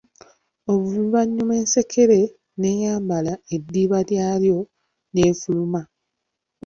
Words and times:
Oluvannyuma 0.71 1.53
ensekere 1.61 2.19
n'eyambala 2.59 3.33
eddiba 3.55 3.99
lyayo, 4.09 4.57
n'efuluma. 5.11 5.81